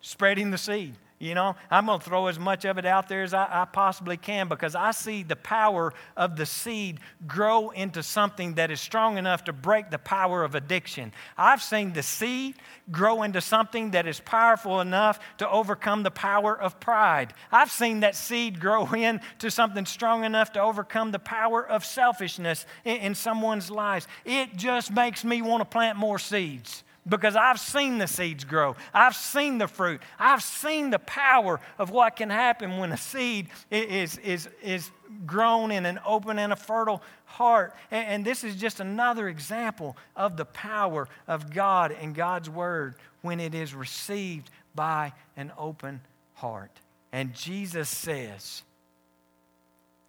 [0.00, 0.94] spreading the seed.
[1.20, 3.64] You know, I'm going to throw as much of it out there as I, I,
[3.64, 8.80] possibly can because I see the power of the seed grow into something that is
[8.80, 11.12] strong enough to break the power of addiction.
[11.36, 12.54] I've seen the seed
[12.92, 17.34] grow into something that is powerful enough to overcome the power of pride.
[17.50, 22.64] I've seen that seed grow into something strong enough to overcome the power of selfishness
[22.84, 24.06] in, in someone's lives.
[24.24, 28.76] It just makes me want to plant more seeds because I've seen the seeds grow.
[28.92, 30.00] I've seen the fruit.
[30.18, 34.90] I've seen the power of what can happen when a seed is, is, is
[35.26, 37.74] grown in an open and a fertile heart.
[37.90, 42.94] And, and this is just another example of the power of God and God's word
[43.22, 46.00] when it is received by an open
[46.34, 46.80] heart.
[47.12, 48.62] And Jesus says,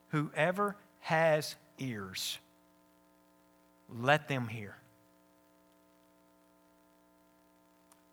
[0.09, 2.39] Whoever has ears,
[3.89, 4.78] let them hear.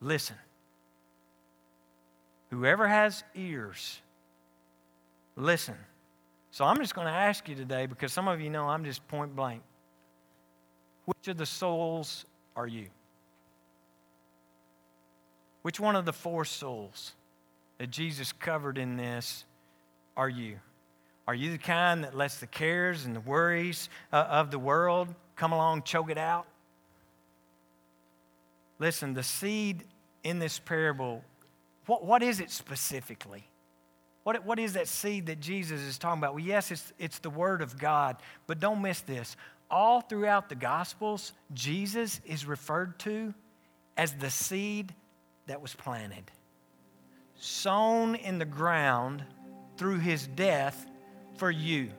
[0.00, 0.36] Listen.
[2.50, 4.00] Whoever has ears,
[5.36, 5.74] listen.
[6.50, 9.06] So I'm just going to ask you today because some of you know I'm just
[9.08, 9.62] point blank.
[11.04, 12.24] Which of the souls
[12.56, 12.86] are you?
[15.62, 17.12] Which one of the four souls
[17.78, 19.44] that Jesus covered in this
[20.16, 20.58] are you?
[21.28, 25.08] Are you the kind that lets the cares and the worries uh, of the world
[25.34, 26.46] come along, choke it out?
[28.78, 29.84] Listen, the seed
[30.26, 31.22] in this parable,
[31.86, 33.48] what, what is it specifically?
[34.24, 36.34] What, what is that seed that Jesus is talking about?
[36.34, 38.16] Well, yes, it's, it's the Word of God,
[38.48, 39.36] but don't miss this.
[39.70, 43.32] all throughout the Gospels, Jesus is referred to
[43.96, 44.92] as the seed
[45.46, 46.24] that was planted,
[47.36, 49.22] sown in the ground
[49.76, 50.86] through his death
[51.36, 51.90] for you.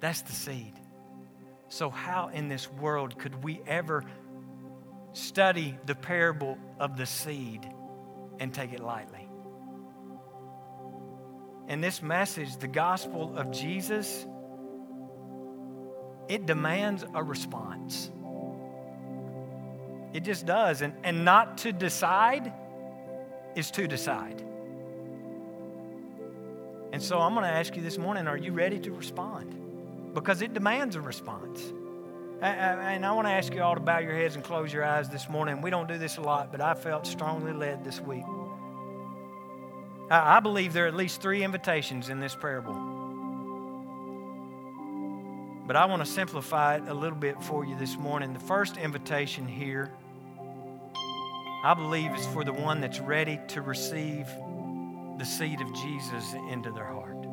[0.00, 0.74] That's the seed.
[1.70, 4.04] So, how in this world could we ever
[5.12, 7.68] study the parable of the seed
[8.38, 9.28] and take it lightly?
[11.68, 14.26] In this message, the gospel of Jesus,
[16.28, 18.10] it demands a response.
[20.12, 20.82] It just does.
[20.82, 22.52] And, and not to decide
[23.54, 24.42] is to decide.
[26.92, 30.14] And so I'm going to ask you this morning are you ready to respond?
[30.14, 31.72] Because it demands a response.
[32.42, 35.08] And I want to ask you all to bow your heads and close your eyes
[35.08, 35.60] this morning.
[35.60, 38.24] We don't do this a lot, but I felt strongly led this week.
[40.10, 42.74] I believe there are at least three invitations in this parable.
[45.68, 48.32] But I want to simplify it a little bit for you this morning.
[48.32, 49.92] The first invitation here,
[51.62, 54.26] I believe, is for the one that's ready to receive
[55.16, 57.24] the seed of Jesus into their heart.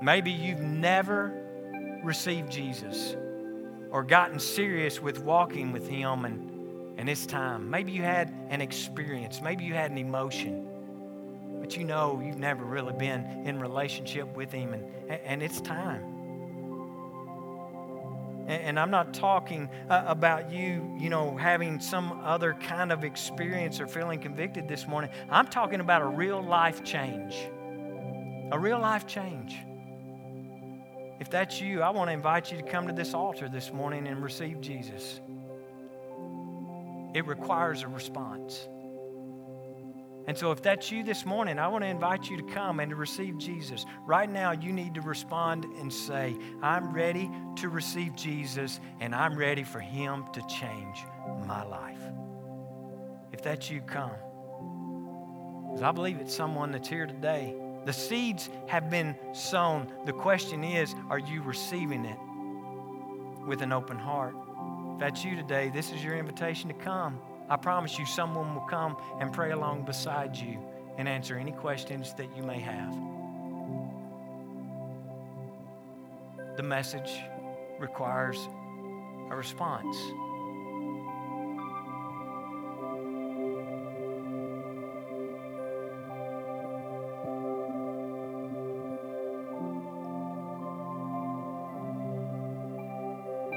[0.00, 1.32] Maybe you've never
[2.04, 3.16] received Jesus
[3.90, 7.70] or gotten serious with walking with Him and, and it's time.
[7.70, 10.68] Maybe you had an experience, maybe you had an emotion,
[11.60, 14.84] but you know you've never really been in relationship with Him and,
[15.24, 16.16] and it's time.
[18.46, 23.80] And I'm not talking uh, about you, you know, having some other kind of experience
[23.80, 25.10] or feeling convicted this morning.
[25.28, 27.34] I'm talking about a real life change.
[28.52, 29.56] A real life change.
[31.18, 34.06] If that's you, I want to invite you to come to this altar this morning
[34.06, 35.20] and receive Jesus.
[37.14, 38.68] It requires a response.
[40.26, 42.90] And so, if that's you this morning, I want to invite you to come and
[42.90, 43.86] to receive Jesus.
[44.04, 49.36] Right now, you need to respond and say, I'm ready to receive Jesus, and I'm
[49.36, 51.04] ready for Him to change
[51.46, 52.00] my life.
[53.32, 54.10] If that's you, come.
[55.68, 57.54] Because I believe it's someone that's here today.
[57.86, 59.92] The seeds have been sown.
[60.06, 62.18] The question is, are you receiving it
[63.46, 64.34] with an open heart?
[64.94, 67.20] If that's you today, this is your invitation to come.
[67.48, 70.58] I promise you, someone will come and pray along beside you
[70.98, 72.92] and answer any questions that you may have.
[76.56, 77.20] The message
[77.78, 78.48] requires
[79.30, 79.96] a response.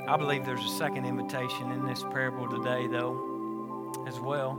[0.10, 4.54] I believe there's a second invitation in this parable today, though as well.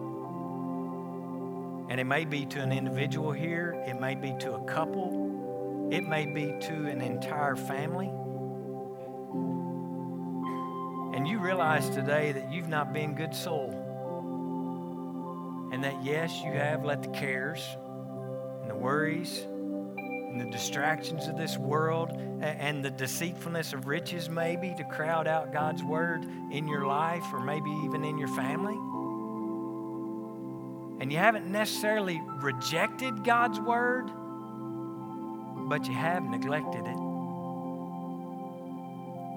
[1.90, 6.06] And it may be to an individual here, it may be to a couple, it
[6.06, 8.12] may be to an entire family.
[11.16, 13.70] And you realize today that you've not been good soul.
[15.72, 17.60] And that, yes, you have let the cares
[18.62, 19.42] and the worries
[20.30, 22.10] and the distractions of this world
[22.40, 27.40] and the deceitfulness of riches, maybe, to crowd out God's word in your life or
[27.40, 28.78] maybe even in your family
[31.00, 34.10] and you haven't necessarily rejected God's word,
[35.66, 36.96] but you have neglected it.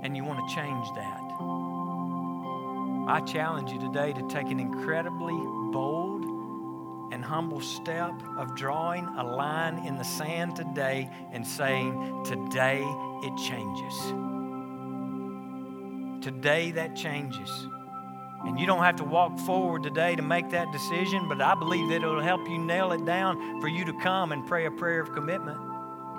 [0.03, 1.21] And you want to change that.
[3.07, 5.39] I challenge you today to take an incredibly
[5.71, 6.25] bold
[7.23, 12.83] and humble step of drawing a line in the sand today and saying, Today
[13.23, 13.97] it changes.
[16.21, 17.49] Today that changes.
[18.45, 21.87] And you don't have to walk forward today to make that decision, but I believe
[21.89, 24.99] that it'll help you nail it down for you to come and pray a prayer
[24.99, 25.59] of commitment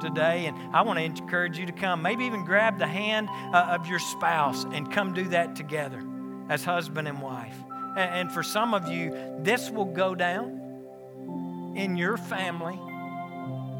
[0.00, 0.46] today.
[0.46, 2.00] And I want to encourage you to come.
[2.00, 6.02] Maybe even grab the hand uh, of your spouse and come do that together
[6.48, 7.62] as husband and wife.
[7.94, 10.63] And, and for some of you, this will go down
[11.74, 12.78] in your family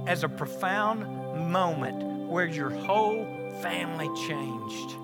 [0.07, 1.07] as a profound
[1.51, 3.25] moment where your whole
[3.63, 4.97] family changed.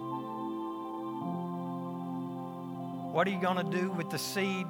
[3.13, 4.67] What are you going to do with the seed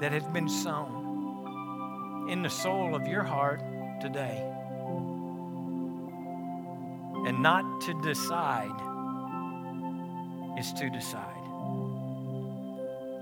[0.00, 3.60] that has been sown in the soul of your heart
[4.00, 4.42] today?
[7.26, 8.70] And not to decide
[10.58, 11.30] is to decide.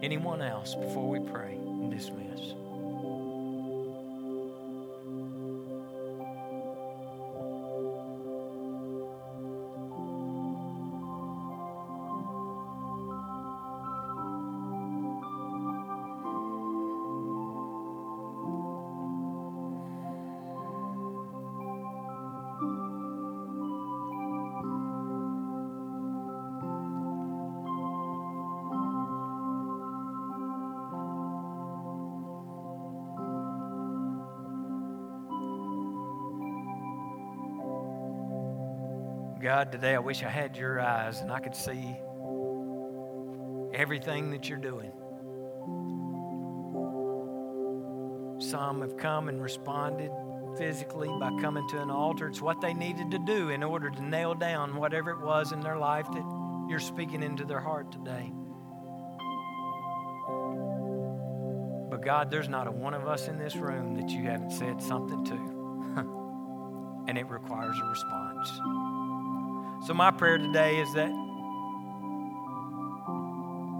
[0.02, 2.54] Anyone else before we pray and dismiss?
[39.62, 41.94] God, today I wish I had your eyes and I could see
[43.72, 44.90] everything that you're doing.
[48.40, 50.10] Some have come and responded
[50.58, 52.26] physically by coming to an altar.
[52.26, 55.60] It's what they needed to do in order to nail down whatever it was in
[55.60, 58.32] their life that you're speaking into their heart today.
[61.88, 64.82] But God, there's not a one of us in this room that you haven't said
[64.82, 65.34] something to,
[67.06, 68.91] and it requires a response.
[69.86, 71.10] So, my prayer today is that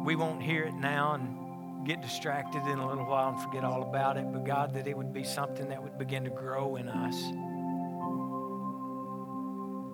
[0.05, 3.82] we won't hear it now and get distracted in a little while and forget all
[3.82, 6.88] about it, but God, that it would be something that would begin to grow in
[6.88, 7.16] us,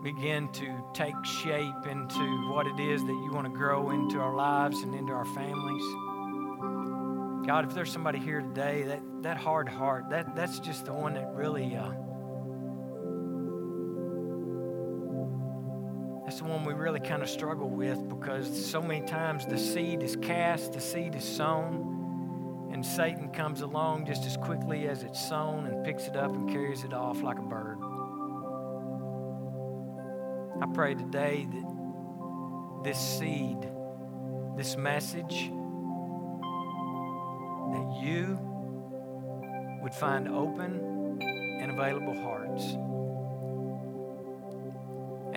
[0.02, 4.34] begin to take shape into what it is that you want to grow into our
[4.34, 5.84] lives and into our families.
[7.46, 11.12] God, if there's somebody here today, that, that hard heart, that, that's just the one
[11.14, 11.92] that really, uh,
[16.38, 20.04] that's the one we really kind of struggle with because so many times the seed
[20.04, 25.20] is cast, the seed is sown, and Satan comes along just as quickly as it's
[25.20, 27.78] sown and picks it up and carries it off like a bird.
[30.62, 33.68] I pray today that this seed,
[34.56, 35.50] this message,
[37.72, 38.38] that you
[39.82, 41.18] would find open
[41.60, 42.76] and available hearts.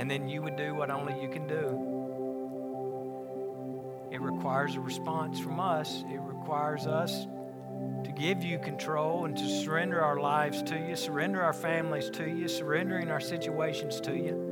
[0.02, 1.78] And then you would do what only you can do.
[4.12, 6.04] It requires a response from us.
[6.12, 7.28] It requires us
[8.04, 12.28] to give you control and to surrender our lives to you, surrender our families to
[12.28, 14.48] you, surrendering our situations to you.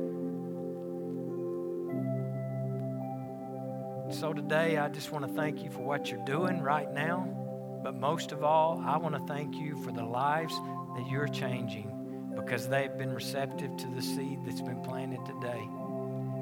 [4.12, 7.26] So today, I just want to thank you for what you're doing right now.
[7.82, 10.54] But most of all, I want to thank you for the lives
[10.94, 11.89] that you're changing
[12.50, 15.62] because they've been receptive to the seed that's been planted today.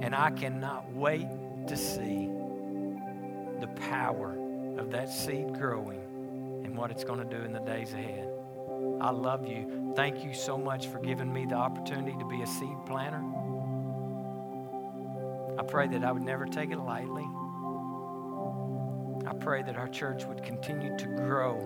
[0.00, 1.26] And I cannot wait
[1.66, 2.30] to see
[3.60, 4.34] the power
[4.78, 6.00] of that seed growing
[6.64, 8.26] and what it's going to do in the days ahead.
[9.02, 9.92] I love you.
[9.96, 13.22] Thank you so much for giving me the opportunity to be a seed planter.
[15.58, 17.28] I pray that I would never take it lightly.
[19.26, 21.58] I pray that our church would continue to grow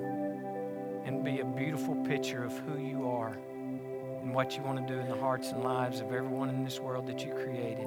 [1.05, 3.39] and be a beautiful picture of who you are
[4.23, 6.81] and what you want to do in the hearts and lives of everyone in this
[6.81, 7.87] world that you created.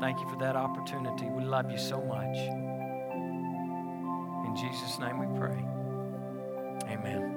[0.00, 1.26] Thank you for that opportunity.
[1.26, 2.36] We love you so much.
[4.46, 5.64] In Jesus' name we pray.
[6.90, 7.29] Amen.